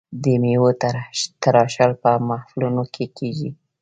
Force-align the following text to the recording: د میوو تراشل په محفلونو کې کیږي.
د 0.23 0.25
میوو 0.41 0.69
تراشل 1.43 1.91
په 2.03 2.11
محفلونو 2.29 2.83
کې 2.93 3.05
کیږي. 3.17 3.49